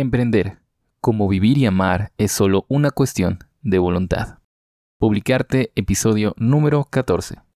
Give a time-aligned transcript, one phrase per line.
[0.00, 0.60] Emprender,
[1.00, 4.38] como vivir y amar, es solo una cuestión de voluntad.
[4.96, 7.47] Publicarte episodio número 14.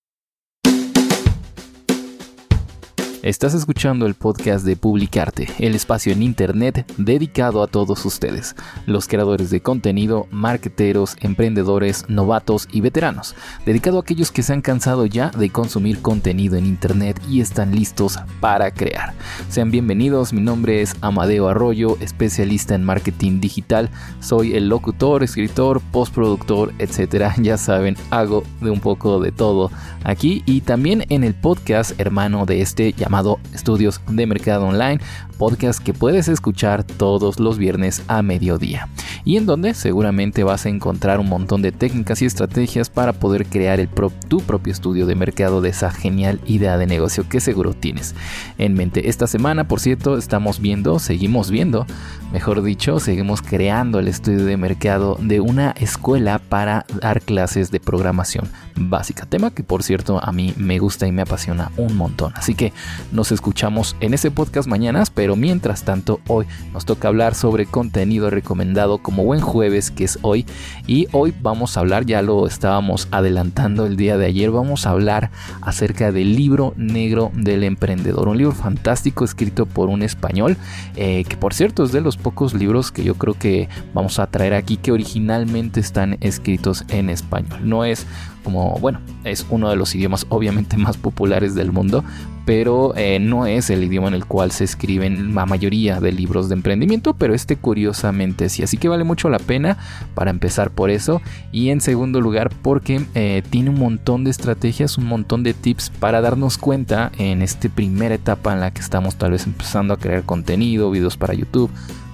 [3.22, 9.06] Estás escuchando el podcast de Publicarte, el espacio en Internet dedicado a todos ustedes, los
[9.06, 15.06] creadores de contenido, marketeros, emprendedores, novatos y veteranos, dedicado a aquellos que se han cansado
[15.06, 19.14] ya de consumir contenido en Internet y están listos para crear.
[19.48, 25.80] Sean bienvenidos, mi nombre es Amadeo Arroyo, especialista en marketing digital, soy el locutor, escritor,
[25.92, 27.36] postproductor, etcétera.
[27.42, 29.70] Ya saben, hago de un poco de todo
[30.04, 33.11] aquí y también en el podcast hermano de este llamado
[33.52, 34.98] Estudios de Mercado Online,
[35.36, 38.88] podcast que puedes escuchar todos los viernes a mediodía
[39.24, 43.44] y en donde seguramente vas a encontrar un montón de técnicas y estrategias para poder
[43.44, 43.88] crear el
[44.28, 48.14] tu propio estudio de mercado de esa genial idea de negocio que seguro tienes
[48.56, 49.10] en mente.
[49.10, 51.86] Esta semana, por cierto, estamos viendo, seguimos viendo,
[52.32, 57.78] mejor dicho, seguimos creando el estudio de mercado de una escuela para dar clases de
[57.78, 62.32] programación básica, tema que por cierto a mí me gusta y me apasiona un montón.
[62.36, 62.72] Así que
[63.10, 68.30] nos escuchamos en ese podcast mañana, pero mientras tanto hoy nos toca hablar sobre contenido
[68.30, 70.46] recomendado como buen jueves que es hoy
[70.86, 74.90] y hoy vamos a hablar, ya lo estábamos adelantando el día de ayer, vamos a
[74.90, 80.56] hablar acerca del libro negro del emprendedor, un libro fantástico escrito por un español
[80.96, 84.26] eh, que por cierto es de los pocos libros que yo creo que vamos a
[84.26, 87.60] traer aquí que originalmente están escritos en español.
[87.68, 88.06] No es
[88.42, 92.04] como, bueno, es uno de los idiomas obviamente más populares del mundo,
[92.44, 96.48] pero eh, no es el idioma en el cual se escriben la mayoría de libros
[96.48, 99.78] de emprendimiento, pero este curiosamente sí, así que vale mucho la pena
[100.14, 101.22] para empezar por eso.
[101.52, 105.90] Y en segundo lugar porque eh, tiene un montón de estrategias, un montón de tips
[105.90, 109.98] para darnos cuenta en esta primera etapa en la que estamos tal vez empezando a
[109.98, 111.70] crear contenido, videos para YouTube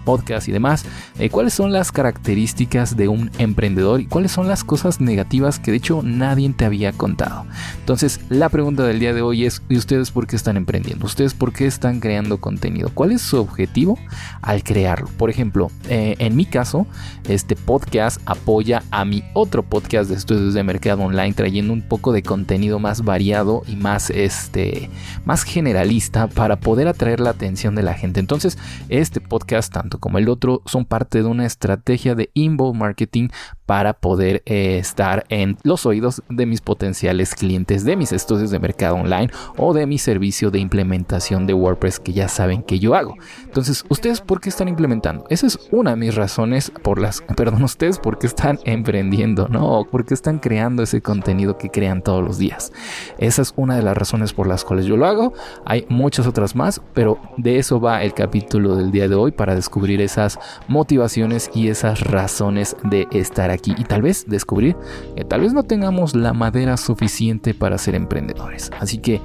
[0.09, 0.87] podcast y demás,
[1.19, 5.71] eh, cuáles son las características de un emprendedor y cuáles son las cosas negativas que
[5.71, 7.45] de hecho nadie te había contado.
[7.81, 11.05] Entonces, la pregunta del día de hoy es, ¿y ustedes por qué están emprendiendo?
[11.05, 12.91] ¿Ustedes por qué están creando contenido?
[12.95, 13.99] ¿Cuál es su objetivo
[14.41, 15.11] al crearlo?
[15.19, 16.87] Por ejemplo, eh, en mi caso,
[17.29, 22.15] este podcast apoya a mi otro podcast de estudios de mercado online trayendo un poco
[22.15, 24.89] de contenido más variado y más este
[25.27, 28.21] más generalista para poder atraer la atención de la gente.
[28.21, 28.57] Entonces,
[28.89, 33.29] este podcast tanto como el otro son parte de una estrategia de inbound marketing
[33.69, 38.59] para poder eh, estar en los oídos de mis potenciales clientes de mis estudios de
[38.59, 42.95] mercado online o de mi servicio de implementación de WordPress que ya saben que yo
[42.95, 43.17] hago.
[43.45, 45.27] Entonces, ¿ustedes por qué están implementando?
[45.29, 49.85] Esa es una de mis razones por las, perdón, ustedes por qué están emprendiendo, ¿no?
[49.85, 52.73] Por qué están creando ese contenido que crean todos los días.
[53.19, 55.35] Esa es una de las razones por las cuales yo lo hago.
[55.67, 59.55] Hay muchas otras más, pero de eso va el capítulo del día de hoy para
[59.55, 64.77] descubrir esas motivaciones y esas razones de estar aquí y tal vez descubrir
[65.17, 68.71] que tal vez no tengamos la madera suficiente para ser emprendedores.
[68.79, 69.21] Así que,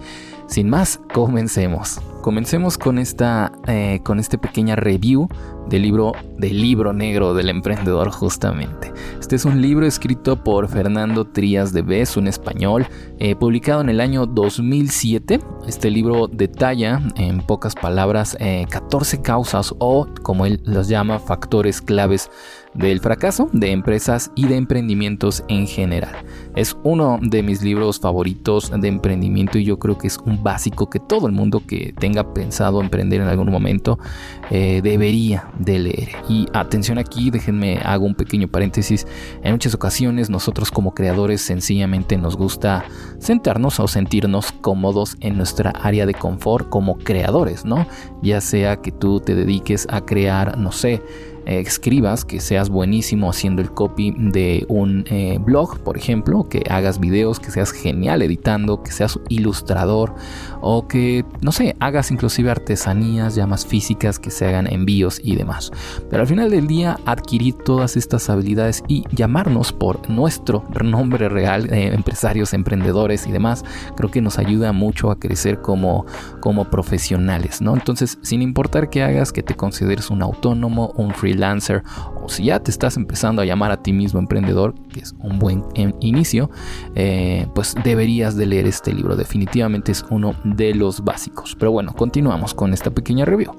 [0.48, 2.00] sin más, comencemos.
[2.22, 5.28] Comencemos con esta, eh, con este pequeña review
[5.68, 8.94] del libro, del libro negro del emprendedor justamente.
[9.20, 12.88] Este es un libro escrito por Fernando Trías de Bes, un español,
[13.20, 15.40] eh, publicado en el año 2007.
[15.68, 18.38] Este libro detalla, en pocas palabras,
[18.70, 22.30] 14 eh, causas o, como él los llama, factores claves
[22.74, 26.16] del fracaso de empresas y de emprendimientos en general.
[26.56, 30.90] Es uno de mis libros favoritos de emprendimiento y yo creo que es un básico
[30.90, 34.00] que todo el mundo que tenga pensado emprender en algún momento
[34.52, 36.10] eh, debería de leer.
[36.30, 39.08] Y atención aquí, déjenme hago un pequeño paréntesis.
[39.44, 42.86] En muchas ocasiones nosotros como creadores sencillamente nos gusta
[43.20, 47.88] sentarnos o sentirnos cómodos en nuestra área de confort como creadores, ¿no?
[48.22, 51.02] Ya sea que tú te dediques a crear, no sé,
[51.46, 57.00] escribas, que seas buenísimo haciendo el copy de un eh, blog, por ejemplo, que hagas
[57.00, 60.16] videos, que seas genial editando, que seas ilustrador
[60.62, 65.36] o que, no sé, hagas inclusive artesanías ya más físicas que se hagan envíos y
[65.36, 65.72] demás.
[66.10, 71.72] Pero al final del día, adquirir todas estas habilidades y llamarnos por nuestro nombre real,
[71.74, 73.64] eh, empresarios, emprendedores y demás,
[73.96, 76.06] creo que nos ayuda mucho a crecer como,
[76.40, 77.74] como profesionales, ¿no?
[77.74, 82.60] Entonces, sin importar que hagas, que te consideres un autónomo, un freelancer, o si ya
[82.60, 85.64] te estás empezando a llamar a ti mismo emprendedor, que es un buen
[86.00, 86.50] inicio,
[86.96, 89.16] eh, pues deberías de leer este libro.
[89.16, 91.56] Definitivamente es uno de los básicos.
[91.58, 93.56] Pero bueno, continuamos con esta pequeña review.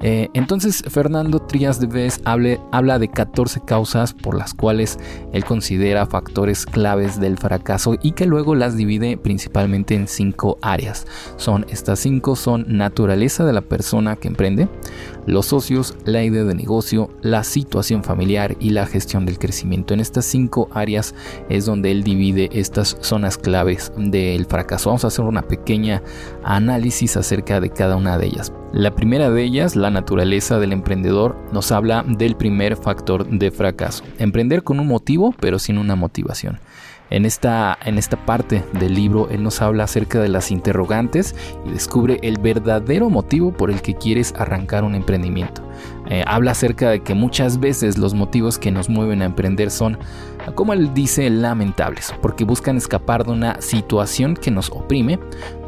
[0.00, 4.98] Eh, entonces, Fernando Trías de Vez habla de 14 causas por las cuales
[5.32, 11.06] él considera factores claves del fracaso y que luego las divide principalmente en cinco áreas.
[11.36, 14.68] Son estas cinco son naturaleza de la persona que emprende,
[15.26, 19.94] los socios, la idea de negocio, la situación familiar y la gestión del crecimiento.
[19.94, 21.14] En estas cinco áreas
[21.48, 24.90] es donde él divide estas zonas claves del fracaso.
[24.90, 26.02] Vamos a hacer una pequeña
[26.44, 28.52] análisis acerca de cada una de ellas.
[28.72, 34.04] La primera de ellas, la naturaleza del emprendedor, nos habla del primer factor de fracaso.
[34.18, 36.58] Emprender con un motivo pero sin una motivación.
[37.10, 41.34] En esta, en esta parte del libro él nos habla acerca de las interrogantes
[41.66, 45.62] y descubre el verdadero motivo por el que quieres arrancar un emprendimiento.
[46.10, 49.98] Eh, habla acerca de que muchas veces los motivos que nos mueven a emprender son,
[50.54, 55.18] como él dice, lamentables, porque buscan escapar de una situación que nos oprime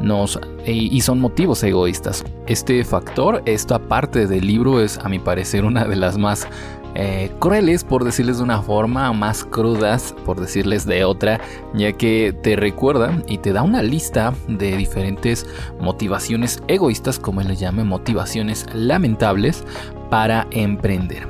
[0.01, 2.23] nos, y son motivos egoístas.
[2.47, 6.47] Este factor, esta parte del libro es a mi parecer una de las más
[6.95, 11.39] eh, crueles, por decirles de una forma, más crudas, por decirles de otra,
[11.73, 15.45] ya que te recuerda y te da una lista de diferentes
[15.79, 19.63] motivaciones egoístas, como él le llame, motivaciones lamentables
[20.11, 21.25] para emprender.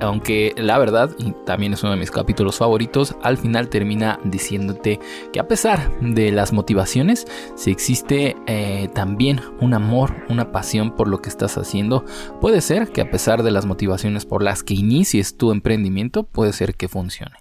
[0.00, 5.00] Aunque la verdad, y también es uno de mis capítulos favoritos, al final termina diciéndote
[5.32, 7.26] que a pesar de las motivaciones,
[7.56, 12.04] si existe eh, también un amor, una pasión por lo que estás haciendo,
[12.38, 16.52] puede ser que a pesar de las motivaciones por las que inicies tu emprendimiento, puede
[16.52, 17.36] ser que funcione.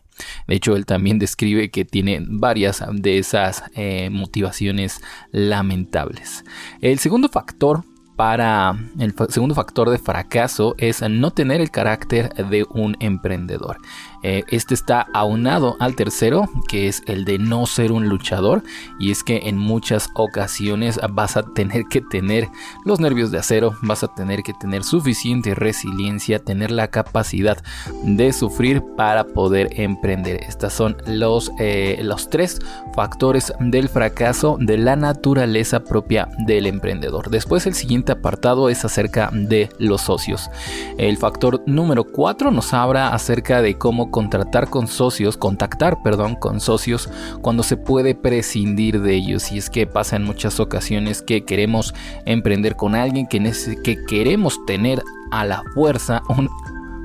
[0.48, 5.02] De hecho, él también describe que tiene varias de esas eh, motivaciones
[5.32, 6.46] lamentables.
[6.82, 7.84] El segundo factor
[8.18, 13.78] para el segundo factor de fracaso es no tener el carácter de un emprendedor.
[14.24, 18.64] Eh, este está aunado al tercero, que es el de no ser un luchador.
[19.00, 22.50] Y es que en muchas ocasiones vas a tener que tener
[22.86, 27.58] los nervios de acero, vas a tener que tener suficiente resiliencia, tener la capacidad
[28.04, 30.42] de sufrir para poder emprender.
[30.44, 32.60] Estos son los, eh, los tres
[32.96, 37.30] factores del fracaso de la naturaleza propia del emprendedor.
[37.30, 40.50] Después el siguiente apartado es acerca de los socios.
[40.98, 46.60] El factor número 4 nos habla acerca de cómo contratar con socios, contactar, perdón, con
[46.60, 47.08] socios
[47.44, 49.52] cuando se puede prescindir de ellos.
[49.52, 51.94] Y es que pasa en muchas ocasiones que queremos
[52.26, 53.40] emprender con alguien, que,
[53.84, 56.50] que queremos tener a la fuerza un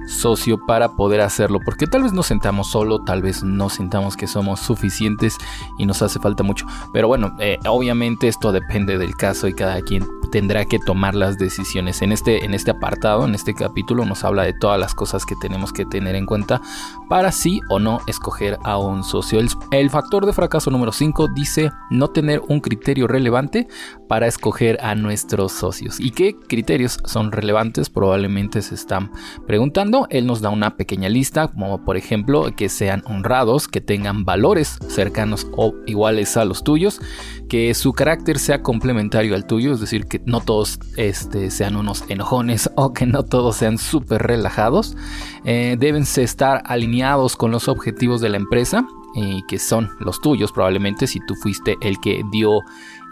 [0.09, 4.27] socio para poder hacerlo, porque tal vez nos sentamos solo, tal vez no sintamos que
[4.27, 5.37] somos suficientes
[5.77, 6.65] y nos hace falta mucho.
[6.95, 11.39] Pero bueno, eh, obviamente esto depende del caso y cada quien tendrá que tomar las
[11.39, 12.03] decisiones.
[12.03, 15.37] En este, en este apartado, en este capítulo, nos habla de todas las cosas que
[15.37, 16.61] tenemos que tener en cuenta
[17.09, 19.39] para sí o no escoger a un socio.
[19.71, 23.69] El, factor de fracaso número 5 dice no tener un criterio relevante
[24.09, 26.01] para escoger a nuestros socios.
[26.01, 27.91] ¿Y qué criterios son relevantes?
[27.91, 29.13] Probablemente se están
[29.47, 30.07] preguntando.
[30.09, 34.79] Él nos da una pequeña lista, como por ejemplo que sean honrados, que tengan valores
[34.89, 37.03] cercanos o iguales a los tuyos,
[37.51, 42.05] que su carácter sea complementario al tuyo, es decir, que no todos este, sean unos
[42.09, 44.97] enojones o que no todos sean súper relajados.
[45.45, 50.53] Eh, deben estar alineados con los objetivos de la empresa y que son los tuyos
[50.53, 52.61] probablemente si tú fuiste el que dio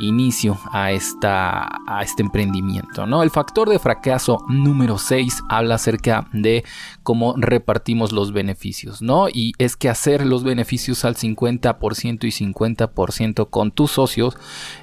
[0.00, 3.06] inicio a, esta, a este emprendimiento.
[3.06, 3.22] ¿no?
[3.22, 6.64] El factor de fracaso número 6 habla acerca de
[7.02, 9.02] cómo repartimos los beneficios.
[9.02, 9.28] ¿no?
[9.28, 14.36] Y es que hacer los beneficios al 50% y 50% con tus socios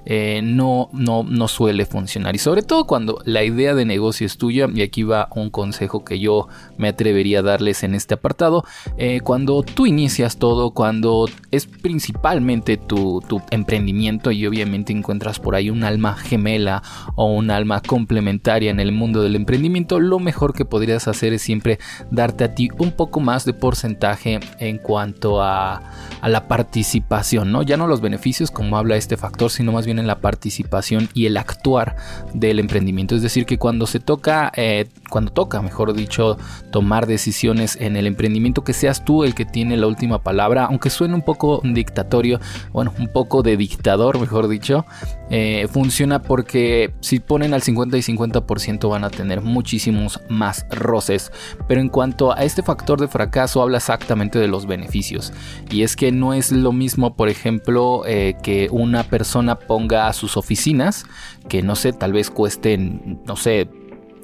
[0.06, 2.36] eh, no, no, no suele funcionar.
[2.36, 6.04] Y sobre todo cuando la idea de negocio es tuya, y aquí va un consejo
[6.04, 6.48] que yo
[6.78, 8.64] me atrevería a darles en este apartado,
[8.98, 15.56] eh, cuando tú inicias todo, cuando es principalmente tu, tu emprendimiento y obviamente encuentras por
[15.56, 16.84] ahí un alma gemela
[17.16, 21.42] o un alma complementaria en el mundo del emprendimiento, lo mejor que podrías hacer es
[21.42, 21.80] siempre
[22.12, 25.82] darte a ti un poco más de porcentaje en cuanto a,
[26.24, 27.62] la participación, ¿no?
[27.62, 31.26] Ya no los beneficios como habla este factor, sino más bien en la participación y
[31.26, 31.96] el actuar
[32.34, 33.16] del emprendimiento.
[33.16, 36.38] Es decir, que cuando se toca, eh, cuando toca, mejor dicho,
[36.70, 40.90] tomar decisiones en el emprendimiento, que seas tú el que tiene la última palabra, aunque
[40.90, 42.42] suene un poco dictatorio,
[42.74, 44.86] bueno, un poco de dictador, mejor dicho,
[45.30, 51.32] eh, funciona porque si ponen al 50 y 50% van a tener muchísimos más roces.
[51.68, 55.34] Pero en cuanto a este factor de fracaso, habla exactamente de los beneficios.
[55.70, 60.38] Y es que no es lo mismo, por ejemplo, eh, que una persona ponga sus
[60.38, 61.06] oficinas,
[61.50, 63.70] que no sé, tal vez cuesten, no sé,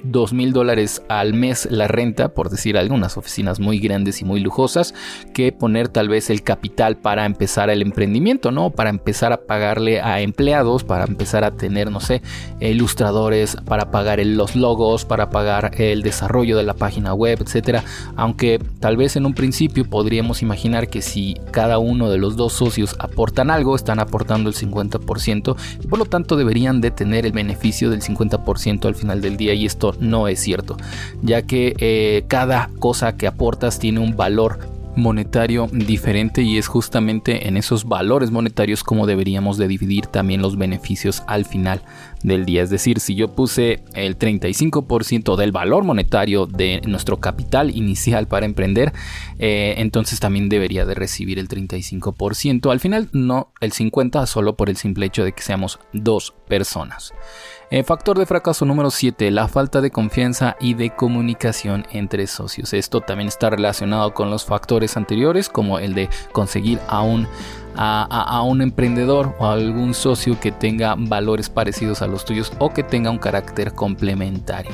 [0.04, 4.40] 2 mil dólares al mes la renta, por decir algunas oficinas muy grandes y muy
[4.40, 4.94] lujosas,
[5.32, 8.70] que poner tal vez el capital para empezar el emprendimiento, ¿no?
[8.70, 12.22] Para empezar a pagarle a empleados, para empezar a tener, no sé,
[12.60, 17.84] ilustradores, para pagar los logos, para pagar el desarrollo de la página web, etcétera.
[18.16, 22.52] Aunque tal vez en un principio podríamos imaginar que si cada uno de los dos
[22.52, 27.32] socios aportan algo, están aportando el 50% y por lo tanto deberían de tener el
[27.32, 29.66] beneficio del 50% al final del día y
[30.00, 30.76] no es cierto,
[31.22, 34.58] ya que eh, cada cosa que aportas tiene un valor
[34.96, 40.56] monetario diferente y es justamente en esos valores monetarios como deberíamos de dividir también los
[40.56, 41.82] beneficios al final
[42.24, 42.62] del día.
[42.62, 48.46] Es decir, si yo puse el 35% del valor monetario de nuestro capital inicial para
[48.46, 48.92] emprender,
[49.38, 52.72] eh, entonces también debería de recibir el 35%.
[52.72, 57.12] Al final no el 50% solo por el simple hecho de que seamos dos personas.
[57.70, 62.72] Eh, factor de fracaso número 7, la falta de confianza y de comunicación entre socios.
[62.72, 67.26] Esto también está relacionado con los factores anteriores, como el de conseguir a un,
[67.76, 72.82] a, un emprendedor o algún socio que tenga valores parecidos a los tuyos o que
[72.82, 74.72] tenga un carácter complementario.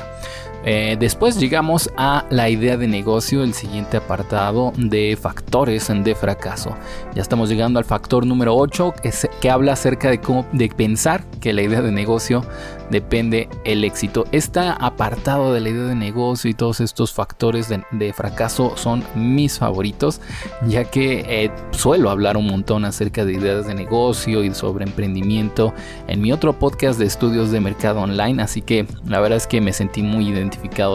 [0.63, 6.75] Eh, después llegamos a la idea de negocio, el siguiente apartado de factores de fracaso.
[7.15, 11.25] Ya estamos llegando al factor número 8 que, que habla acerca de cómo de pensar
[11.39, 12.45] que la idea de negocio
[12.91, 14.25] depende el éxito.
[14.31, 19.57] Este apartado de la idea de negocio y todos estos factores de, fracaso son mis
[19.57, 20.19] favoritos,
[20.67, 25.73] ya que eh, suelo hablar un montón acerca de ideas de negocio y sobre emprendimiento
[26.07, 29.61] en mi otro podcast de estudios de mercado online, así que la verdad es que
[29.61, 30.50] me sentí muy identificado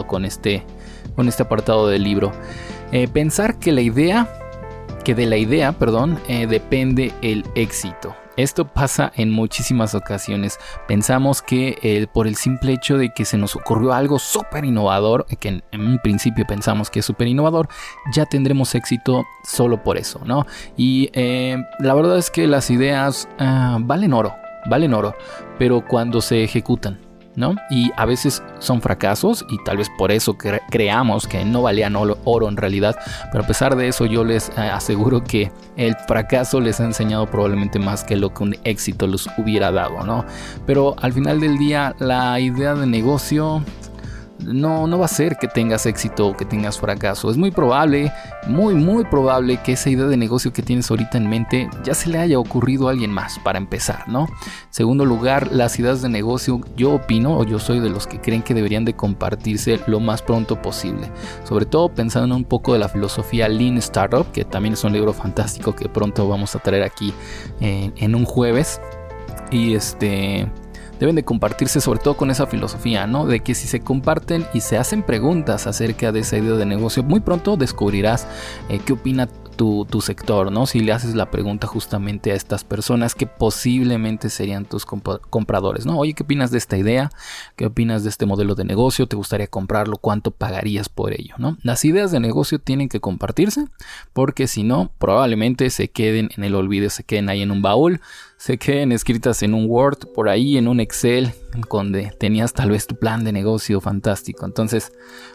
[0.07, 0.63] con este,
[1.15, 2.33] con este apartado del libro.
[2.93, 4.29] Eh, pensar que la idea,
[5.05, 8.15] que de la idea, perdón, eh, depende el éxito.
[8.37, 10.59] Esto pasa en muchísimas ocasiones.
[10.87, 15.27] Pensamos que eh, por el simple hecho de que se nos ocurrió algo súper innovador,
[15.41, 17.69] que en, un principio pensamos que es súper innovador,
[18.13, 20.47] ya tendremos éxito solo por eso, ¿no?
[20.77, 24.35] Y eh, la verdad es que las ideas ah, valen oro,
[24.69, 25.15] valen oro,
[25.59, 27.06] pero cuando se ejecutan
[27.71, 30.37] y a veces son fracasos y tal vez por eso
[30.71, 32.97] creamos que no valían oro en realidad,
[33.31, 37.27] pero a pesar de eso yo les eh, aseguro que el fracaso les ha enseñado
[37.27, 40.25] probablemente más que lo que un éxito les hubiera dado, ¿no?
[40.67, 43.63] Pero al final del día la idea de negocio
[44.41, 47.31] no, no va a ser que tengas éxito o que tengas fracaso.
[47.31, 48.13] Es muy probable,
[48.47, 52.09] muy, muy probable que esa idea de negocio que tienes ahorita en mente ya se
[52.09, 54.29] le haya ocurrido a alguien más para empezar, ¿no?
[54.71, 58.43] Segundo lugar, las ideas de negocio, yo opino o yo soy de los que creen
[58.43, 61.11] que deberían de compartirse lo más pronto posible.
[61.45, 64.93] Sobre todo pensando en un poco de la filosofía Lean Startup, que también es un
[64.93, 67.13] libro fantástico que pronto vamos a traer aquí
[67.61, 68.81] en, en un jueves.
[69.51, 70.51] Y este
[70.99, 73.27] deben de compartirse sobre todo con esa filosofía, ¿no?
[73.27, 77.03] De que si se comparten y se hacen preguntas acerca de esa idea de negocio,
[77.03, 78.27] muy pronto descubrirás
[78.69, 80.67] eh, qué opina tu, sector, ¿no?
[80.67, 85.99] Si le haces la pregunta justamente a estas personas que posiblemente serían tus compradores, ¿no?
[85.99, 87.11] Oye, ¿qué opinas de esta idea?
[87.57, 89.07] ¿Qué opinas de este modelo de negocio?
[89.07, 89.97] ¿Te gustaría comprarlo?
[89.97, 91.57] ¿Cuánto pagarías por ello, ¿no?
[91.63, 93.67] Las ideas de negocio tienen que compartirse
[94.13, 98.01] porque si no, probablemente se queden en el olvido, se queden ahí en un baúl,
[98.37, 101.33] se queden escritas en un Word, por ahí en un Excel,
[101.69, 104.47] donde tenías tal vez tu plan de negocio fantástico.
[104.47, 104.93] Entonces,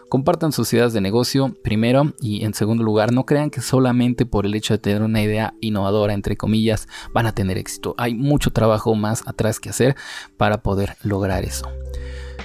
[0.08, 4.46] compartan sus ideas de negocio primero y en segundo lugar, no crean que solamente por
[4.46, 7.94] el hecho de tener una idea innovadora, entre comillas, van a tener éxito.
[7.98, 9.96] Hay mucho trabajo más atrás que hacer
[10.36, 11.66] para poder lograr eso.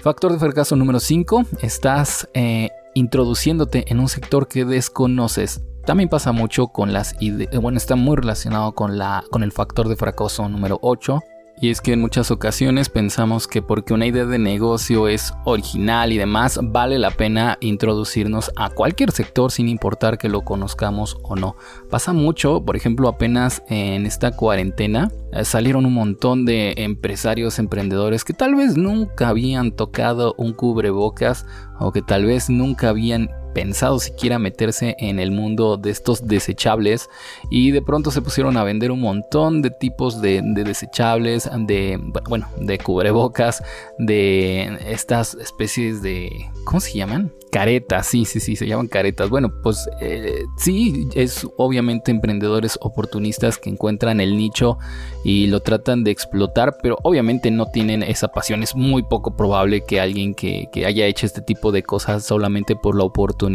[0.02, 5.62] Factor de fracaso número 5, estás eh, introduciéndote en un sector que desconoces.
[5.86, 9.88] También pasa mucho con las ideas, bueno, está muy relacionado con, la, con el factor
[9.88, 11.20] de fracaso número 8.
[11.60, 16.14] Y es que en muchas ocasiones pensamos que porque una idea de negocio es original
[16.14, 21.36] y demás, vale la pena introducirnos a cualquier sector sin importar que lo conozcamos o
[21.36, 21.56] no.
[21.90, 28.24] Pasa mucho, por ejemplo, apenas en esta cuarentena eh, salieron un montón de empresarios, emprendedores
[28.24, 31.48] que tal vez nunca habían tocado un cubrebocas
[31.80, 37.10] o que tal vez nunca habían pensado siquiera meterse en el mundo de estos desechables
[37.50, 42.48] y de pronto se pusieron a vender un montón de tipos de, desechables, de, bueno,
[42.60, 43.64] de cubrebocas,
[43.98, 47.34] de estas especies de, ¿cómo se llaman?
[47.52, 49.30] Caretas, sí, sí, sí, se llaman caretas.
[49.30, 54.78] Bueno, pues eh, sí, es obviamente emprendedores oportunistas que encuentran el nicho
[55.24, 58.64] y lo tratan de explotar, pero obviamente no tienen esa pasión.
[58.64, 62.96] Es muy poco probable que alguien que, haya hecho este tipo de cosas solamente por
[62.96, 63.47] la oportunidad,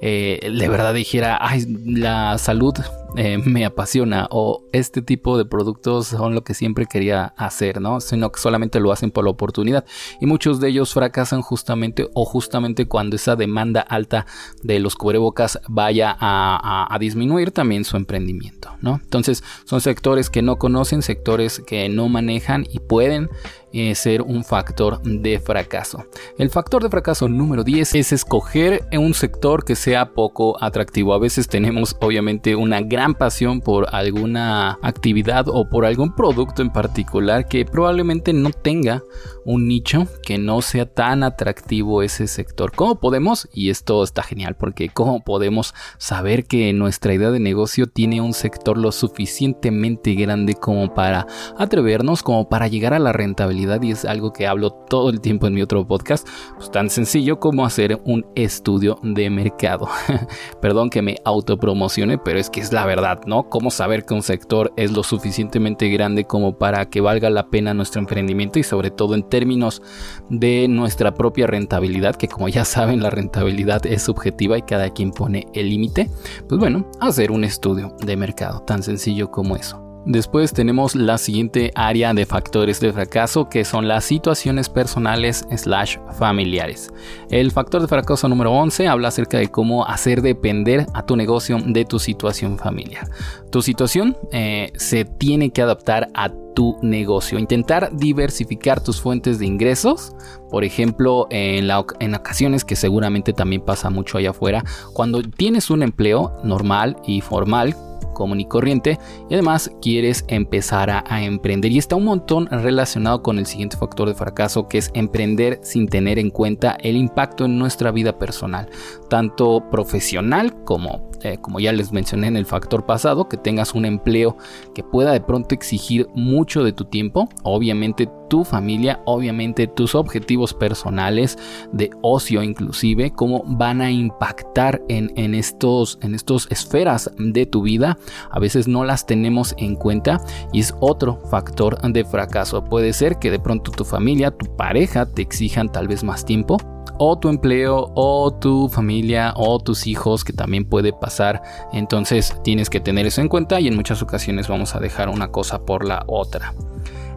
[0.00, 2.74] eh, de verdad dijera, ay, la salud
[3.14, 8.00] eh, me apasiona o este tipo de productos son lo que siempre quería hacer, ¿no?
[8.00, 9.84] Sino que solamente lo hacen por la oportunidad
[10.20, 14.24] y muchos de ellos fracasan justamente o justamente cuando esa demanda alta
[14.62, 18.98] de los cubrebocas vaya a, a disminuir también su emprendimiento, ¿no?
[19.02, 23.28] Entonces son sectores que no conocen, sectores que no manejan y pueden
[23.72, 26.04] eh, ser un factor de fracaso.
[26.38, 31.14] El factor de fracaso número 10 es escoger un sector que sea poco atractivo.
[31.14, 36.70] A veces tenemos obviamente una gran pasión por alguna actividad o por algún producto en
[36.70, 39.02] particular que probablemente no tenga
[39.44, 42.72] un nicho que no sea tan atractivo ese sector.
[42.72, 43.48] ¿Cómo podemos?
[43.52, 48.34] Y esto está genial porque ¿cómo podemos saber que nuestra idea de negocio tiene un
[48.34, 51.26] sector lo suficientemente grande como para
[51.58, 53.61] atrevernos, como para llegar a la rentabilidad?
[53.82, 57.38] Y es algo que hablo todo el tiempo en mi otro podcast, pues tan sencillo
[57.38, 59.88] como hacer un estudio de mercado.
[60.60, 63.48] Perdón que me autopromocione, pero es que es la verdad, ¿no?
[63.48, 67.74] Cómo saber que un sector es lo suficientemente grande como para que valga la pena
[67.74, 69.82] nuestro emprendimiento y sobre todo en términos
[70.28, 75.12] de nuestra propia rentabilidad, que como ya saben la rentabilidad es subjetiva y cada quien
[75.12, 76.10] pone el límite.
[76.48, 79.91] Pues bueno, hacer un estudio de mercado, tan sencillo como eso.
[80.04, 85.98] Después tenemos la siguiente área de factores de fracaso que son las situaciones personales slash
[86.18, 86.92] familiares.
[87.30, 91.58] El factor de fracaso número 11 habla acerca de cómo hacer depender a tu negocio
[91.64, 93.08] de tu situación familiar.
[93.52, 97.38] Tu situación eh, se tiene que adaptar a tu negocio.
[97.38, 100.16] Intentar diversificar tus fuentes de ingresos.
[100.50, 105.82] Por ejemplo, en, en, ocasiones que seguramente también pasa mucho allá afuera, cuando tienes un
[105.82, 107.76] empleo normal y formal
[108.22, 111.72] común y corriente y además quieres empezar a, emprender.
[111.72, 115.88] Y está un montón relacionado con el siguiente factor de fracaso que es emprender sin
[115.88, 118.68] tener en cuenta el impacto en nuestra vida personal
[119.08, 123.84] tanto profesional como eh, como ya les mencioné en el factor pasado, que tengas un
[123.84, 124.36] empleo
[124.74, 130.54] que pueda de pronto exigir mucho de tu tiempo, obviamente tu familia, obviamente tus objetivos
[130.54, 131.38] personales
[131.72, 137.62] de ocio inclusive, cómo van a impactar en, en estos en estos esferas de tu
[137.62, 137.98] vida,
[138.30, 140.18] a veces no las tenemos en cuenta
[140.52, 142.64] y es otro factor de fracaso.
[142.64, 146.56] Puede ser que de pronto tu familia, tu pareja te exijan tal vez más tiempo
[146.98, 151.42] o tu empleo o tu familia o tus hijos que también puede pasar.
[151.72, 155.28] Entonces tienes que tener eso en cuenta y en muchas ocasiones vamos a dejar una
[155.28, 156.54] cosa por la otra.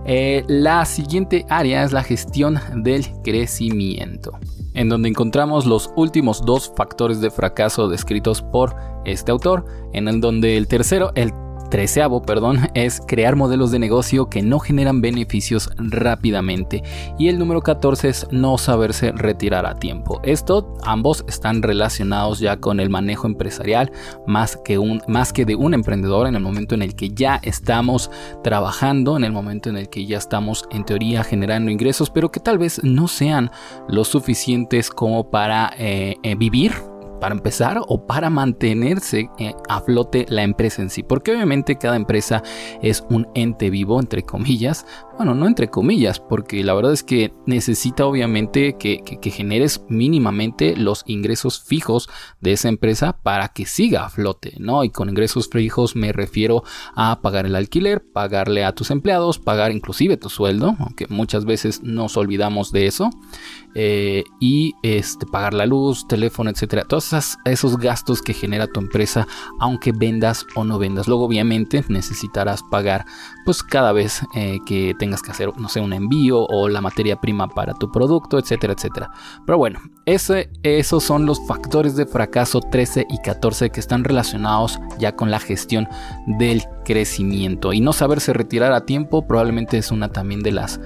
[0.06, 4.38] Eh, la siguiente área es la gestión del crecimiento
[4.76, 10.20] en donde encontramos los últimos dos factores de fracaso descritos por este autor, en el
[10.20, 11.34] donde el tercero, el
[11.70, 16.84] treceavo, perdón, es crear modelos de negocio que no generan beneficios rápidamente.
[17.18, 20.20] Y el número 14 es no saberse retirar a tiempo.
[20.24, 23.92] Esto ambos están relacionados ya con el manejo empresarial
[24.28, 27.40] más que, un, más que de un emprendedor en el momento en el que ya
[27.44, 28.12] estamos
[28.44, 32.40] trabajando, en el momento en el que ya estamos en teoría generando ingresos, pero que
[32.40, 33.52] tal vez no sean
[33.88, 36.74] lo suficientes como para eh, eh, vivir
[37.20, 41.04] para empezar o para mantenerse eh, a flote la empresa en sí.
[41.04, 42.44] Porque obviamente cada empresa
[42.82, 44.86] es un ente vivo, entre comillas.
[45.18, 49.02] Bueno, no entre comillas, porque la verdad es que necesita obviamente que,
[49.32, 52.10] generes mínimamente los ingresos fijos
[52.42, 54.84] de esa empresa para que siga a flote, ¿no?
[54.84, 56.64] Y con ingresos fijos me refiero
[56.96, 61.82] a pagar el alquiler, pagarle a tus empleados, pagar inclusive tu sueldo, aunque muchas veces
[61.82, 63.10] nos olvidamos de eso.
[63.76, 66.86] Eh, y este, pagar la luz, teléfono, etcétera.
[66.86, 69.28] Todos esos gastos que genera tu empresa,
[69.60, 71.08] aunque vendas o no vendas.
[71.08, 73.06] Luego, obviamente, necesitarás pagar,
[73.44, 77.18] pues cada vez eh, que tengas que hacer, no sé, un envío o la materia
[77.18, 79.12] prima para tu producto, etcétera, etcétera.
[79.46, 85.16] Pero bueno, esos son los factores de fracaso 13 y 14 que están relacionados ya
[85.16, 85.88] con la gestión
[86.28, 87.74] del crecimiento.
[87.74, 90.80] Y no saberse retirar a tiempo probablemente es una también de las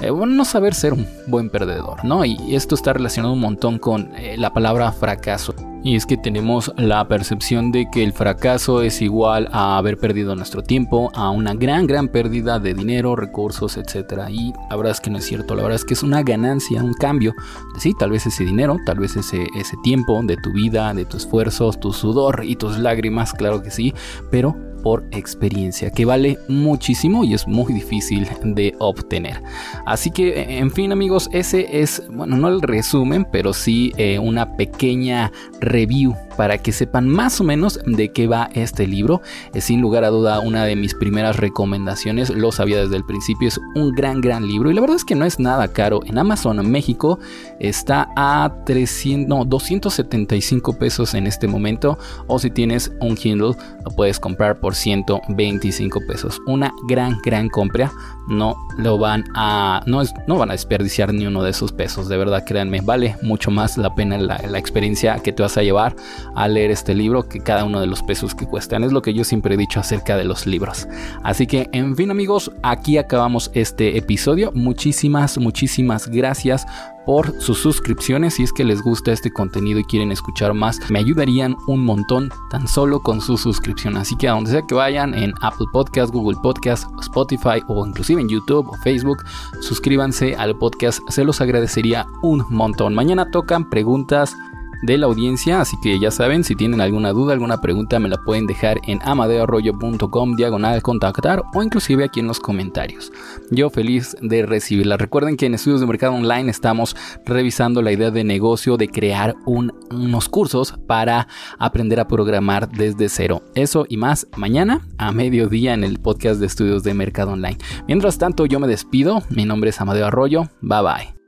[0.00, 2.24] eh, bueno, no saber ser un buen perdedor, ¿no?
[2.24, 5.54] Y esto está relacionado un montón con eh, la palabra fracaso.
[5.84, 10.34] Y es que tenemos la percepción de que el fracaso es igual a haber perdido
[10.34, 14.28] nuestro tiempo, a una gran, gran pérdida de dinero, recursos, etc.
[14.30, 16.82] Y la verdad es que no es cierto, la verdad es que es una ganancia,
[16.82, 17.34] un cambio.
[17.78, 21.22] Sí, tal vez ese dinero, tal vez ese, ese tiempo de tu vida, de tus
[21.22, 23.92] esfuerzos, tu sudor y tus lágrimas, claro que sí,
[24.30, 29.42] pero por experiencia, que vale muchísimo y es muy difícil de obtener.
[29.86, 34.56] Así que, en fin amigos, ese es, bueno, no el resumen, pero sí eh, una
[34.56, 39.22] pequeña review para que sepan más o menos de qué va este libro.
[39.54, 43.48] Es sin lugar a duda una de mis primeras recomendaciones, lo sabía desde el principio,
[43.48, 46.00] es un gran, gran libro y la verdad es que no es nada caro.
[46.04, 47.18] En Amazon México
[47.58, 53.90] está a 300, no, 275 pesos en este momento o si tienes un Kindle lo
[53.90, 56.40] puedes comprar por 125 pesos.
[56.46, 57.92] Una gran, gran compra.
[58.28, 62.08] No lo van a, no, es, no van a desperdiciar ni uno de esos pesos.
[62.08, 65.62] De verdad, créanme, vale mucho más la pena la, la experiencia que te vas a
[65.62, 65.96] llevar
[66.34, 68.84] a leer este libro que cada uno de los pesos que cuestan.
[68.84, 70.88] Es lo que yo siempre he dicho acerca de los libros.
[71.22, 74.52] Así que, en fin, amigos, aquí acabamos este episodio.
[74.54, 76.66] Muchísimas, muchísimas gracias
[77.06, 78.34] por sus suscripciones.
[78.34, 82.30] Si es que les gusta este contenido y quieren escuchar más, me ayudarían un montón
[82.50, 83.96] tan solo con su suscripción.
[83.96, 88.20] Así que a donde sea que vayan, en Apple Podcast, Google Podcast, Spotify o inclusive
[88.20, 89.18] en YouTube o Facebook,
[89.60, 91.00] suscríbanse al podcast.
[91.08, 92.94] Se los agradecería un montón.
[92.94, 94.36] Mañana tocan preguntas
[94.82, 98.18] de la audiencia, así que ya saben, si tienen alguna duda, alguna pregunta, me la
[98.18, 103.12] pueden dejar en amadeoarroyo.com diagonal contactar o inclusive aquí en los comentarios.
[103.50, 104.96] Yo feliz de recibirla.
[104.96, 109.36] Recuerden que en Estudios de Mercado Online estamos revisando la idea de negocio de crear
[109.46, 113.42] unos cursos para aprender a programar desde cero.
[113.54, 117.58] Eso y más mañana a mediodía en el podcast de Estudios de Mercado Online.
[117.86, 119.22] Mientras tanto, yo me despido.
[119.30, 120.48] Mi nombre es Amadeo Arroyo.
[120.60, 121.21] Bye bye.